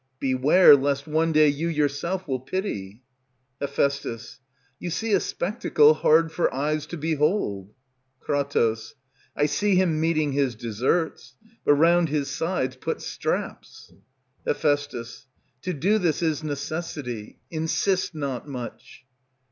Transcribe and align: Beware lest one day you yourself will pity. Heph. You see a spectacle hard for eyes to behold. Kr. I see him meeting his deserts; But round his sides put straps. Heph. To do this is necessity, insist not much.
Beware 0.19 0.75
lest 0.75 1.05
one 1.05 1.31
day 1.31 1.47
you 1.47 1.67
yourself 1.67 2.27
will 2.27 2.39
pity. 2.39 3.03
Heph. 3.61 4.03
You 4.79 4.89
see 4.89 5.13
a 5.13 5.19
spectacle 5.19 5.93
hard 5.93 6.31
for 6.31 6.51
eyes 6.51 6.87
to 6.87 6.97
behold. 6.97 7.75
Kr. 8.19 8.41
I 9.35 9.45
see 9.45 9.75
him 9.75 9.99
meeting 10.01 10.31
his 10.31 10.55
deserts; 10.55 11.35
But 11.63 11.75
round 11.75 12.09
his 12.09 12.31
sides 12.31 12.77
put 12.77 12.99
straps. 12.99 13.93
Heph. 14.43 14.87
To 15.61 15.71
do 15.71 15.99
this 15.99 16.23
is 16.23 16.43
necessity, 16.43 17.37
insist 17.51 18.15
not 18.15 18.47
much. 18.47 19.05